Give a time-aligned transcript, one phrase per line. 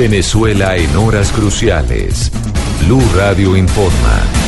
[0.00, 2.32] Venezuela en horas cruciales.
[2.86, 4.39] Blue Radio informa.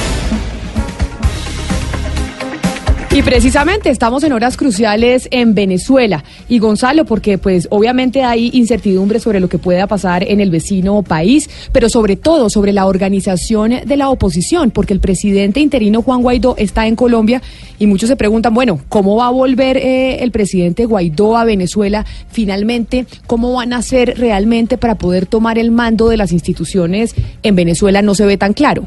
[3.14, 6.24] Y precisamente estamos en horas cruciales en Venezuela.
[6.48, 11.02] Y Gonzalo, porque pues obviamente hay incertidumbre sobre lo que pueda pasar en el vecino
[11.02, 16.22] país, pero sobre todo sobre la organización de la oposición, porque el presidente interino Juan
[16.22, 17.42] Guaidó está en Colombia
[17.78, 22.06] y muchos se preguntan, bueno, ¿cómo va a volver eh, el presidente Guaidó a Venezuela
[22.30, 23.04] finalmente?
[23.26, 28.00] ¿Cómo van a hacer realmente para poder tomar el mando de las instituciones en Venezuela?
[28.00, 28.86] No se ve tan claro.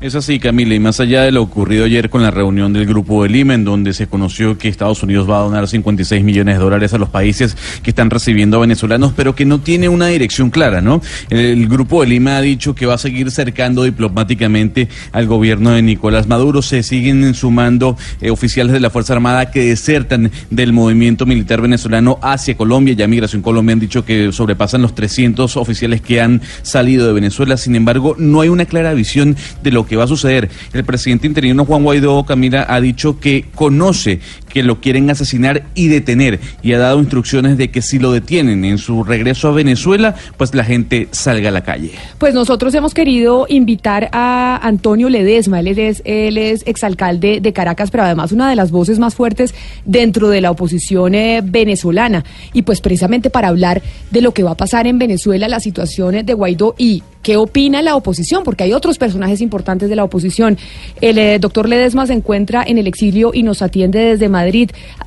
[0.00, 3.24] Es así, Camila, y más allá de lo ocurrido ayer con la reunión del Grupo
[3.24, 6.62] de Lima, en donde se conoció que Estados Unidos va a donar 56 millones de
[6.62, 10.50] dólares a los países que están recibiendo a venezolanos, pero que no tiene una dirección
[10.50, 11.02] clara, ¿no?
[11.30, 15.82] El Grupo de Lima ha dicho que va a seguir cercando diplomáticamente al gobierno de
[15.82, 16.62] Nicolás Maduro.
[16.62, 22.20] Se siguen sumando eh, oficiales de la Fuerza Armada que desertan del movimiento militar venezolano
[22.22, 22.94] hacia Colombia.
[22.94, 27.56] Ya Migración Colombia han dicho que sobrepasan los 300 oficiales que han salido de Venezuela.
[27.56, 30.48] Sin embargo, no hay una clara visión de lo que va a suceder.
[30.72, 35.88] El presidente interino Juan Guaidó Camila ha dicho que conoce que lo quieren asesinar y
[35.88, 40.14] detener y ha dado instrucciones de que si lo detienen en su regreso a Venezuela,
[40.36, 41.92] pues la gente salga a la calle.
[42.18, 47.90] Pues nosotros hemos querido invitar a Antonio Ledesma, él es, él es exalcalde de Caracas,
[47.90, 49.54] pero además una de las voces más fuertes
[49.84, 52.24] dentro de la oposición eh, venezolana.
[52.52, 56.26] Y pues precisamente para hablar de lo que va a pasar en Venezuela, las situaciones
[56.26, 60.56] de Guaidó y qué opina la oposición, porque hay otros personajes importantes de la oposición.
[61.00, 64.47] El eh, doctor Ledesma se encuentra en el exilio y nos atiende desde Madrid.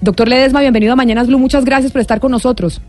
[0.02, 1.40] Doctor Ledesma, bienvenido a Mañanas Blue.
[1.40, 2.82] Muchas gracias por estar con nosotros.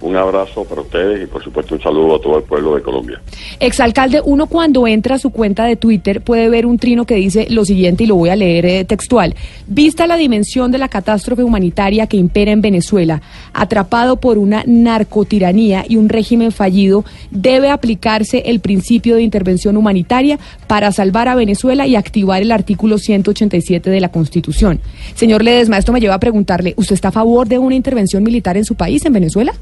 [0.00, 3.20] Un abrazo para ustedes y por supuesto un saludo a todo el pueblo de Colombia.
[3.58, 7.46] Exalcalde, uno cuando entra a su cuenta de Twitter puede ver un trino que dice
[7.50, 9.34] lo siguiente y lo voy a leer eh, textual.
[9.66, 13.20] Vista la dimensión de la catástrofe humanitaria que impera en Venezuela,
[13.52, 20.38] atrapado por una narcotiranía y un régimen fallido, debe aplicarse el principio de intervención humanitaria
[20.66, 24.80] para salvar a Venezuela y activar el artículo 187 de la Constitución.
[25.14, 28.56] Señor Ledesma, esto me lleva a preguntarle, ¿usted está a favor de una intervención militar
[28.56, 29.52] en su país, en Venezuela?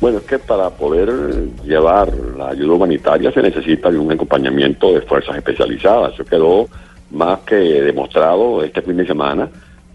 [0.00, 1.10] Bueno, es que para poder
[1.64, 6.14] llevar la ayuda humanitaria se necesita un acompañamiento de fuerzas especializadas.
[6.14, 6.68] Eso quedó
[7.10, 9.48] más que demostrado este fin de semana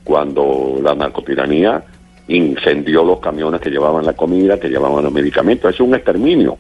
[0.03, 1.84] cuando la narcotiranía
[2.28, 5.74] incendió los camiones que llevaban la comida, que llevaban los medicamentos.
[5.74, 6.58] Es un exterminio.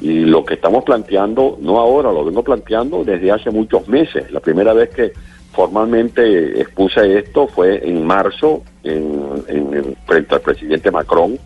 [0.00, 4.30] Y lo que estamos planteando, no ahora, lo vengo planteando desde hace muchos meses.
[4.32, 5.12] La primera vez que
[5.52, 11.38] formalmente expuse esto fue en marzo en, frente al presidente Macron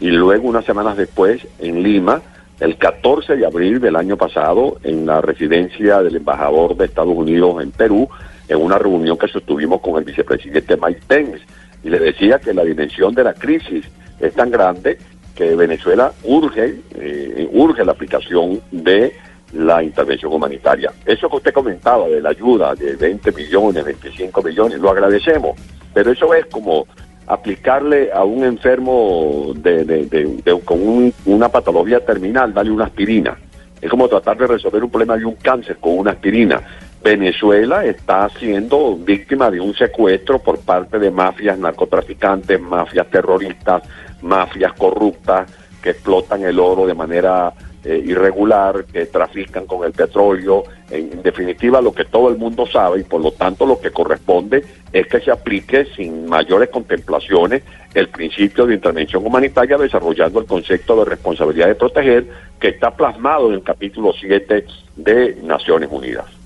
[0.00, 2.22] y luego unas semanas después en Lima,
[2.60, 7.62] el 14 de abril del año pasado, en la residencia del embajador de Estados Unidos
[7.62, 8.08] en Perú,
[8.48, 11.44] en una reunión que sostuvimos con el vicepresidente Mike Pence,
[11.84, 13.84] y le decía que la dimensión de la crisis
[14.18, 14.98] es tan grande
[15.34, 19.14] que Venezuela urge, eh, urge la aplicación de
[19.52, 20.92] la intervención humanitaria.
[21.06, 25.58] Eso que usted comentaba de la ayuda de 20 millones, 25 millones, lo agradecemos,
[25.94, 26.86] pero eso es como
[27.28, 30.30] aplicarle a un enfermo de,
[30.64, 33.36] con una patología terminal, darle una aspirina.
[33.80, 36.60] Es como tratar de resolver un problema de un cáncer con una aspirina.
[37.02, 43.82] Venezuela está siendo víctima de un secuestro por parte de mafias narcotraficantes, mafias terroristas,
[44.22, 45.48] mafias corruptas
[45.80, 47.52] que explotan el oro de manera
[47.84, 53.00] eh, irregular, que trafican con el petróleo, en, definitiva lo que todo el mundo sabe
[53.00, 57.62] y por lo tanto lo que corresponde es que se aplique sin mayores contemplaciones
[57.94, 62.26] el principio de intervención humanitaria desarrollando el concepto de responsabilidad de proteger
[62.60, 64.64] que está plasmado en el capítulo 7
[64.96, 66.37] de Naciones Unidas.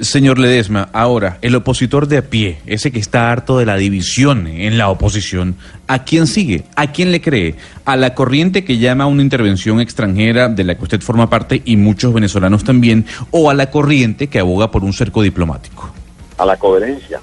[0.00, 4.46] Señor Ledesma, ahora, el opositor de a pie, ese que está harto de la división
[4.46, 6.64] en la oposición, ¿a quién sigue?
[6.76, 7.56] ¿A quién le cree?
[7.84, 11.60] ¿A la corriente que llama a una intervención extranjera de la que usted forma parte
[11.66, 13.04] y muchos venezolanos también?
[13.30, 15.90] ¿O a la corriente que aboga por un cerco diplomático?
[16.38, 17.20] A la coherencia.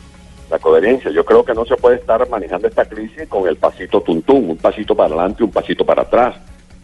[0.52, 1.10] La coherencia.
[1.12, 4.58] Yo creo que no se puede estar manejando esta crisis con el pasito tuntum, un
[4.58, 6.36] pasito para adelante un pasito para atrás.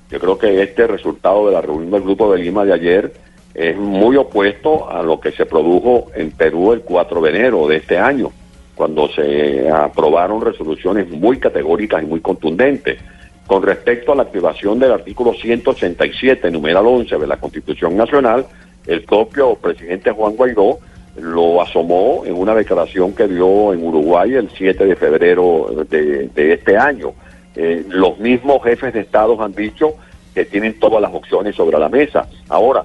[0.10, 3.14] Yo creo que este resultado de la reunión del Grupo de Lima de ayer
[3.56, 7.78] es muy opuesto a lo que se produjo en Perú el 4 de enero de
[7.78, 8.32] este año,
[8.76, 13.00] cuando se aprobaron resoluciones muy categóricas y muy contundentes.
[13.48, 18.46] Con respecto a la activación del artículo 187, numeral 11 de la Constitución Nacional,
[18.88, 20.80] el propio presidente Juan Guaidó
[21.22, 26.76] lo asomó en una declaración que dio en Uruguay el 7 de febrero de, este
[26.76, 27.14] año.
[27.56, 29.94] Eh, los mismos jefes de Estados han dicho
[30.34, 32.28] que tienen todas las opciones sobre la mesa.
[32.50, 32.84] Ahora,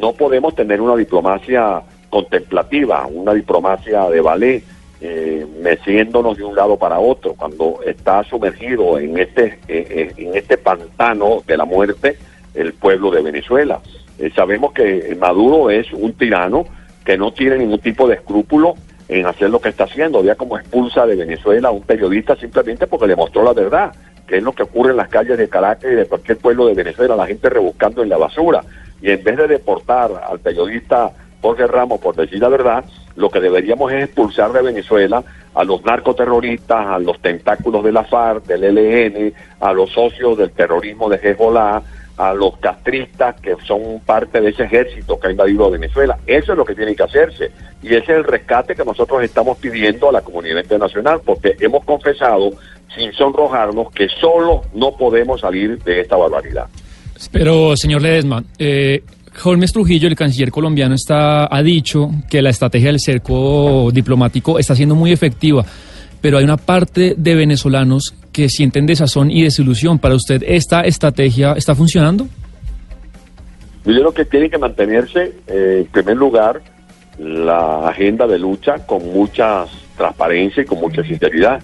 [0.00, 4.64] no podemos tener una diplomacia contemplativa, una diplomacia de ballet,
[5.00, 10.36] eh, meciéndonos de un lado para otro, cuando está sumergido en este, eh, eh, en
[10.36, 12.18] este pantano de la muerte,
[12.54, 13.80] el pueblo de Venezuela.
[14.34, 16.64] Sabemos que Maduro es un tirano
[17.04, 18.74] que no tiene ningún tipo de escrúpulo
[19.08, 20.24] en hacer lo que está haciendo.
[20.24, 23.94] Vea como expulsa de Venezuela a un periodista simplemente porque le mostró la verdad,
[24.26, 26.74] que es lo que ocurre en las calles de Caracas y de cualquier pueblo de
[26.74, 28.62] Venezuela, la gente rebuscando en la basura.
[29.00, 32.84] Y en vez de deportar al periodista Jorge Ramos por decir la verdad,
[33.16, 35.22] lo que deberíamos es expulsar de Venezuela
[35.54, 40.50] a los narcoterroristas, a los tentáculos de la FARC, del ELN, a los socios del
[40.50, 41.82] terrorismo de Hezbollah,
[42.16, 46.18] a los castristas que son parte de ese ejército que ha invadido Venezuela.
[46.26, 47.50] Eso es lo que tiene que hacerse.
[47.82, 51.84] Y ese es el rescate que nosotros estamos pidiendo a la comunidad internacional, porque hemos
[51.84, 52.50] confesado,
[52.94, 56.66] sin sonrojarnos, que solo no podemos salir de esta barbaridad.
[57.32, 59.02] Pero, señor Ledesma, eh,
[59.44, 64.74] Holmes Trujillo, el canciller colombiano, está, ha dicho que la estrategia del cerco diplomático está
[64.74, 65.64] siendo muy efectiva,
[66.20, 69.98] pero hay una parte de venezolanos que sienten desazón y desilusión.
[69.98, 72.26] ¿Para usted esta estrategia está funcionando?
[73.84, 76.60] Yo creo que tiene que mantenerse, eh, en primer lugar,
[77.18, 79.64] la agenda de lucha con mucha
[79.96, 81.62] transparencia y con mucha sinceridad.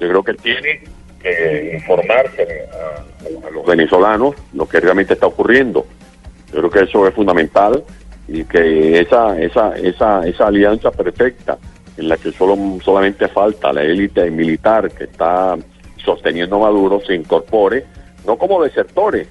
[0.00, 0.84] Yo creo que tiene
[1.22, 5.86] que informarse a, a los venezolanos lo que realmente está ocurriendo.
[6.52, 7.82] Yo creo que eso es fundamental
[8.28, 11.58] y que esa, esa, esa, esa alianza perfecta
[11.96, 15.56] en la que solo, solamente falta la élite militar que está
[16.04, 17.84] sosteniendo Maduro se incorpore,
[18.26, 19.28] no como desertores,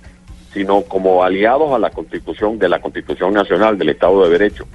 [0.54, 4.66] sino como aliados a la constitución de la Constitución Nacional del Estado de Derecho.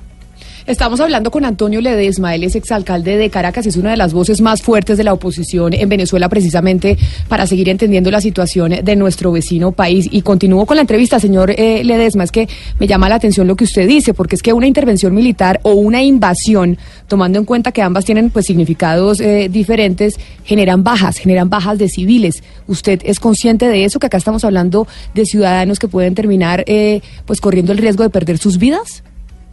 [0.66, 4.40] Estamos hablando con Antonio Ledesma, él es exalcalde de Caracas, es una de las voces
[4.40, 6.98] más fuertes de la oposición en Venezuela precisamente
[7.28, 10.08] para seguir entendiendo la situación de nuestro vecino país.
[10.10, 12.48] Y continúo con la entrevista, señor eh, Ledesma, es que
[12.80, 15.74] me llama la atención lo que usted dice, porque es que una intervención militar o
[15.74, 21.48] una invasión, tomando en cuenta que ambas tienen pues significados eh, diferentes, generan bajas, generan
[21.48, 22.42] bajas de civiles.
[22.66, 27.02] ¿Usted es consciente de eso, que acá estamos hablando de ciudadanos que pueden terminar eh,
[27.24, 29.04] pues corriendo el riesgo de perder sus vidas?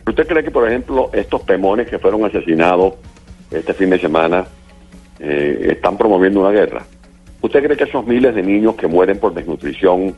[0.06, 2.96] ¿Usted cree que, por ejemplo, estos pemones que fueron asesinados
[3.52, 4.46] este fin de semana
[5.20, 6.84] eh, están promoviendo una guerra?
[7.42, 10.16] ¿Usted cree que esos miles de niños que mueren por desnutrición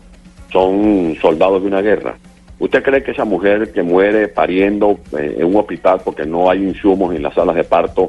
[0.52, 2.16] son soldados de una guerra?
[2.58, 6.64] ¿Usted cree que esa mujer que muere pariendo eh, en un hospital porque no hay
[6.64, 8.08] insumos en las salas de parto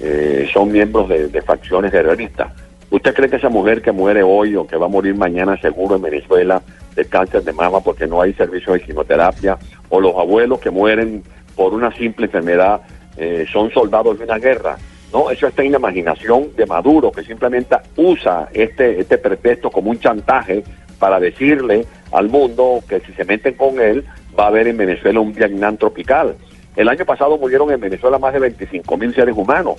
[0.00, 2.52] eh, son miembros de, de facciones guerreristas?
[2.90, 5.96] ¿Usted cree que esa mujer que muere hoy o que va a morir mañana seguro
[5.96, 6.62] en Venezuela
[6.94, 11.22] de cáncer de mama porque no hay servicio de quimioterapia o los abuelos que mueren
[11.54, 12.80] por una simple enfermedad
[13.16, 14.76] eh, son soldados de una guerra?
[15.12, 19.90] No, eso está en la imaginación de Maduro que simplemente usa este, este pretexto como
[19.90, 20.62] un chantaje
[20.98, 24.04] para decirle al mundo que si se meten con él
[24.38, 26.36] va a haber en Venezuela un Vietnam tropical.
[26.76, 29.76] El año pasado murieron en Venezuela más de 25 mil seres humanos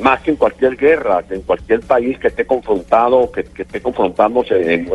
[0.00, 4.74] más que en cualquier guerra, que en cualquier país que esté confrontado, que, esté confrontándose
[4.74, 4.88] en,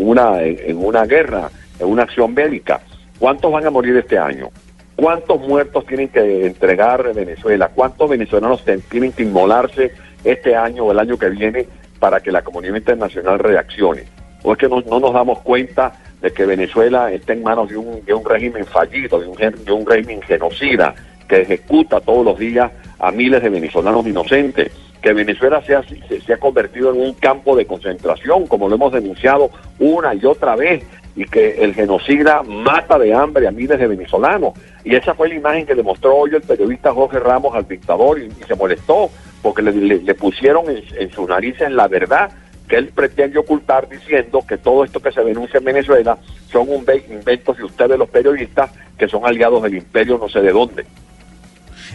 [0.00, 2.80] una, en, una guerra, en una acción bélica.
[3.18, 4.48] ¿Cuántos van a morir este año?
[4.94, 7.68] ¿Cuántos muertos tienen que entregar Venezuela?
[7.74, 9.92] ¿Cuántos venezolanos tienen que inmolarse
[10.24, 11.66] este año o el año que viene
[11.98, 14.04] para que la comunidad internacional reaccione?
[14.42, 18.04] ¿O es que no, nos damos cuenta de que Venezuela está en manos de un,
[18.04, 20.94] de un régimen fallido, de un, de un régimen genocida,
[21.28, 24.72] que ejecuta todos los días a miles de venezolanos inocentes,
[25.02, 25.76] que Venezuela se
[26.20, 30.56] se, ha convertido en un campo de concentración, como lo hemos denunciado una y otra
[30.56, 30.84] vez,
[31.18, 34.52] y que el genocida mata de hambre a miles de venezolanos.
[34.84, 38.20] Y esa fue la imagen que le mostró hoy el periodista Jorge Ramos al dictador
[38.20, 39.10] y, se molestó
[39.42, 42.30] porque le, pusieron en, sus narices la verdad
[42.68, 46.18] que él pretende ocultar diciendo que todo esto que se denuncia en Venezuela
[46.52, 50.52] son un inventos de ustedes los periodistas que son aliados del imperio no sé de
[50.52, 50.84] dónde.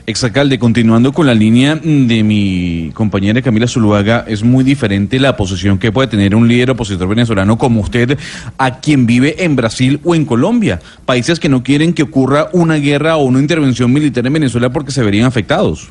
[0.05, 5.79] Exacalde, continuando con la línea de mi compañera Camila Zuluaga, es muy diferente la posición
[5.79, 8.17] que puede tener un líder opositor venezolano como usted
[8.57, 12.75] a quien vive en Brasil o en Colombia, países que no quieren que ocurra una
[12.75, 15.89] guerra o una intervención militar en Venezuela porque se verían afectados.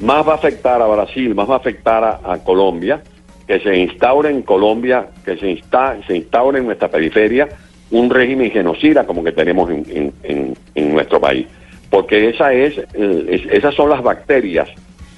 [0.00, 3.02] Más va a afectar a Brasil, más va a afectar a, Colombia,
[3.48, 7.48] que se instaure en Colombia, que se, insta, se instaure en nuestra periferia
[7.90, 11.48] un régimen genocida como que tenemos en nuestro país
[11.90, 14.68] porque esa es, esas son las bacterias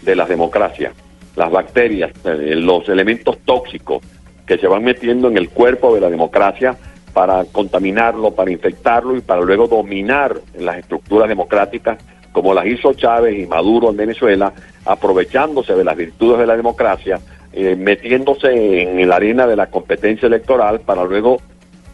[0.02, 0.92] de las democracias,
[1.36, 4.02] las bacterias, eh, los elementos tóxicos
[4.46, 6.76] que se van metiendo en el cuerpo de la democracia
[7.12, 11.98] para contaminarlo, para infectarlo y para luego dominar las estructuras democráticas
[12.32, 14.52] como las hizo Chávez y Maduro en Venezuela,
[14.84, 17.18] aprovechándose de las virtudes de la democracia,
[17.52, 21.40] eh, metiéndose en la arena de la competencia electoral para luego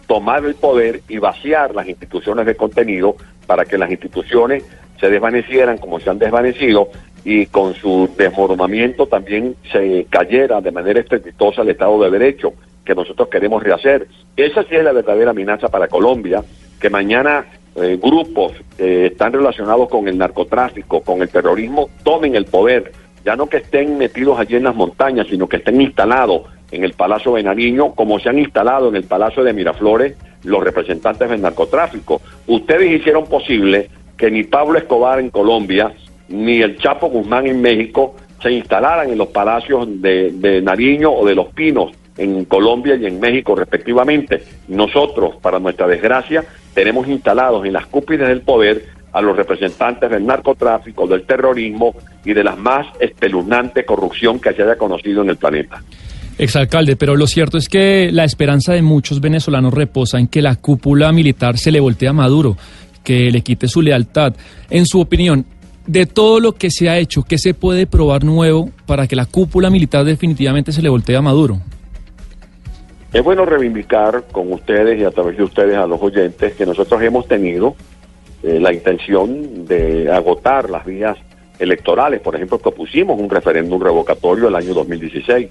[0.06, 4.64] tomar el poder y vaciar las instituciones de contenido para que las instituciones
[5.00, 6.88] se desvanecieran como se han desvanecido
[7.24, 12.52] y con su desmoronamiento también se cayera de manera estrepitosa el Estado de Derecho.
[12.84, 14.06] que nosotros queremos rehacer.
[14.36, 16.44] Esa sí es la verdadera amenaza para Colombia,
[16.80, 22.44] que mañana eh, grupos que están relacionados con el narcotráfico, con el terrorismo, tomen el
[22.44, 22.92] poder.
[23.24, 26.92] Ya no que estén metidos allí en las montañas, sino que estén instalados en el
[26.92, 30.14] Palacio de Nariño, como se han instalado en el Palacio de Miraflores
[30.46, 32.22] los representantes del narcotráfico.
[32.46, 35.92] Ustedes hicieron posible que ni Pablo Escobar en Colombia,
[36.28, 41.34] ni el Chapo Guzmán en México se instalaran en los palacios de, Nariño o de
[41.34, 44.42] Los Pinos en Colombia y en México respectivamente.
[44.68, 50.26] Nosotros, para nuestra desgracia, tenemos instalados en las cúpides del poder a los representantes del
[50.26, 55.36] narcotráfico, del terrorismo y de la más espeluznante corrupción que se haya conocido en el
[55.36, 55.82] planeta.
[56.38, 60.56] Exalcalde, pero lo cierto es que la esperanza de muchos venezolanos reposa en que la
[60.56, 62.56] cúpula militar se le voltee a Maduro,
[63.02, 64.34] que le quite su lealtad.
[64.68, 65.46] En su opinión,
[65.86, 69.24] de todo lo que se ha hecho, ¿qué se puede probar nuevo para que la
[69.24, 71.60] cúpula militar definitivamente se le voltee a Maduro?
[73.12, 77.00] Es bueno reivindicar con ustedes y a través de ustedes a los oyentes que nosotros
[77.00, 77.76] hemos tenido
[78.42, 81.16] eh, la intención de agotar las vías
[81.58, 82.20] electorales.
[82.20, 85.48] Por ejemplo, propusimos un referéndum revocatorio el año 2016.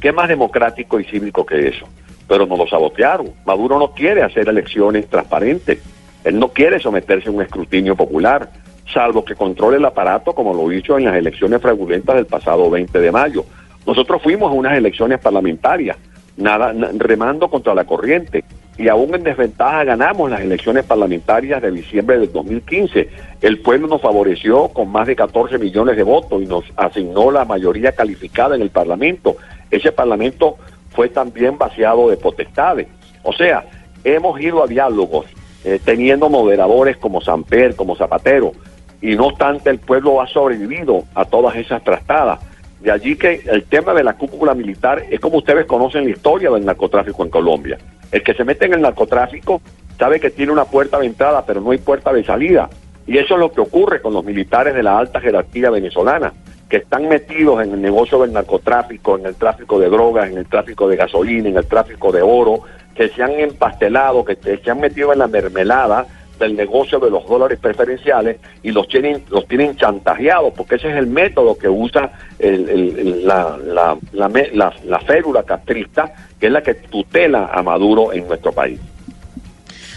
[0.00, 1.86] ¿Qué más democrático y cívico que eso?
[2.28, 3.32] Pero nos lo sabotearon.
[3.44, 5.78] Maduro no quiere hacer elecciones transparentes.
[6.24, 8.50] Él no quiere someterse a un escrutinio popular,
[8.92, 12.98] salvo que controle el aparato como lo hizo en las elecciones fraudulentas del pasado 20
[12.98, 13.44] de mayo.
[13.86, 15.96] Nosotros fuimos a unas elecciones parlamentarias
[16.36, 18.44] nada, remando contra la corriente.
[18.76, 23.08] Y aún en desventaja ganamos las elecciones parlamentarias de diciembre del 2015.
[23.40, 27.44] El pueblo nos favoreció con más de 14 millones de votos y nos asignó la
[27.44, 29.36] mayoría calificada en el Parlamento.
[29.70, 30.56] Ese Parlamento
[30.90, 32.88] fue también vaciado de potestades.
[33.22, 33.64] O sea,
[34.04, 35.26] hemos ido a diálogos
[35.64, 38.52] eh, teniendo moderadores como Samper, como Zapatero,
[39.00, 42.40] y no obstante el pueblo ha sobrevivido a todas esas trastadas
[42.84, 46.50] de allí que el tema de la cúpula militar es como ustedes conocen la historia
[46.50, 47.78] del narcotráfico en Colombia.
[48.12, 49.62] El que se mete en el narcotráfico
[49.98, 52.68] sabe que tiene una puerta de entrada, pero no hay puerta de salida.
[53.06, 56.34] Y eso es lo que ocurre con los militares de la alta jerarquía venezolana,
[56.68, 60.46] que están metidos en el negocio del narcotráfico, en el tráfico de drogas, en el
[60.46, 62.62] tráfico de gasolina, en el tráfico de oro,
[62.94, 66.06] que se han empastelado, que se han metido en la mermelada
[66.38, 70.96] del negocio de los dólares preferenciales y los tienen los tienen chantajeados porque ese es
[70.96, 77.50] el método que usa la, la, la, la, férula castrista que es la que tutela
[77.52, 78.80] a Maduro en nuestro país.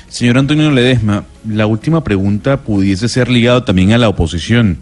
[0.08, 4.78] Señor Antonio Ledesma, la última pregunta pudiese ser ligado también a la oposición.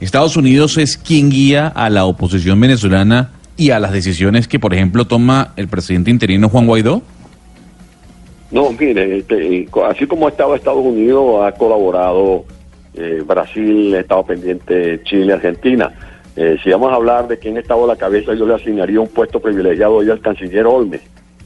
[0.00, 4.72] Estados Unidos es quien guía a la oposición venezolana y a las decisiones que, por
[4.72, 7.02] ejemplo, toma el presidente interino Juan Guaidó.
[8.50, 12.46] No, mire, este, así como ha estado Estados Unidos, ha colaborado
[12.94, 15.92] eh, Brasil, estado pendiente Chile, Argentina.
[16.34, 19.00] Eh, si vamos a hablar de quién ha estado a la cabeza, yo le asignaría
[19.00, 21.02] un puesto privilegiado hoy al canciller Olmes,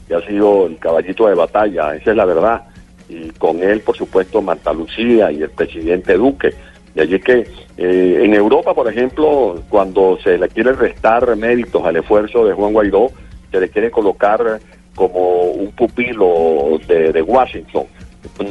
[0.07, 2.61] que ha sido el caballito de batalla, esa es la verdad.
[3.09, 6.53] Y con él, por supuesto, Marta Lucía y el presidente Duque.
[6.95, 7.45] De allí que
[7.77, 12.71] eh, en Europa, por ejemplo, cuando se le quiere restar méritos al esfuerzo de Juan
[12.71, 13.11] Guaidó,
[13.51, 14.59] se le quiere colocar
[14.95, 17.83] como un pupilo de, Washington.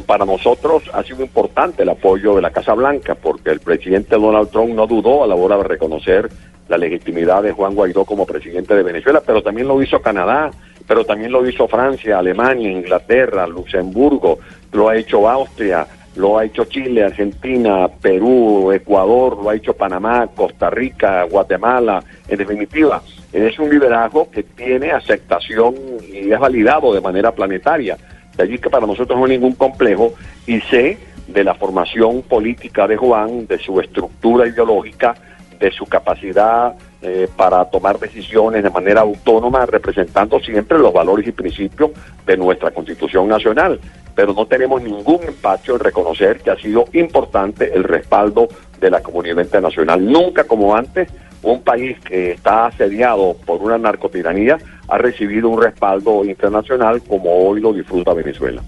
[0.05, 4.49] Para nosotros ha sido importante el apoyo de la Casa Blanca porque el presidente Donald
[4.51, 6.29] Trump no dudó a la hora de reconocer
[6.67, 10.51] la legitimidad de Juan Guaidó como presidente de Venezuela, pero también lo hizo Canadá,
[10.87, 14.39] pero también lo hizo Francia, Alemania, Inglaterra, Luxemburgo,
[14.71, 20.27] lo ha hecho Austria, lo ha hecho Chile, Argentina, Perú, Ecuador, lo ha hecho Panamá,
[20.33, 23.01] Costa Rica, Guatemala, en definitiva,
[23.33, 27.97] es un liderazgo que tiene aceptación y es validado de manera planetaria.
[28.37, 30.13] De allí que para nosotros no hay ningún complejo
[30.47, 35.15] y sé de la formación política de Juan, de su estructura ideológica,
[35.59, 41.31] de su capacidad eh, para tomar decisiones de manera autónoma, representando siempre los valores y
[41.31, 41.91] principios
[42.25, 43.79] de nuestra Constitución Nacional.
[44.15, 48.47] Pero no tenemos ningún empacho en reconocer que ha sido importante el respaldo
[48.79, 50.05] de la comunidad internacional.
[50.05, 51.09] Nunca como antes
[51.43, 54.57] un país que está asediado por una narcotiranía
[54.87, 58.61] ha recibido un respaldo internacional como hoy lo disfruta Venezuela.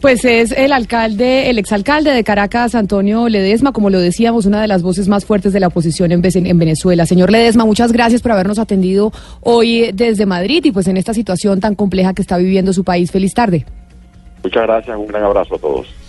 [0.00, 4.66] Pues es el alcalde, el exalcalde de Caracas, Antonio Ledesma, como lo decíamos, una de
[4.66, 7.04] las voces más fuertes de la oposición en, en Venezuela.
[7.04, 9.12] Señor Ledesma, muchas gracias por habernos atendido
[9.42, 13.10] hoy desde Madrid y pues en esta situación tan compleja que está viviendo su país.
[13.10, 13.66] Feliz tarde.
[14.42, 15.99] Muchas gracias, un gran abrazo a todos.